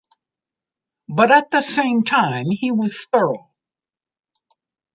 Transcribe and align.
But 1.09 1.29
at 1.29 1.51
the 1.51 1.61
same 1.61 2.01
time, 2.01 2.47
he 2.49 2.71
was 2.71 3.05
thorough. 3.13 3.51